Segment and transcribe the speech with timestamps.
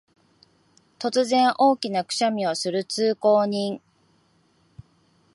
[0.97, 3.79] 突然、大きなくしゃみをする通行人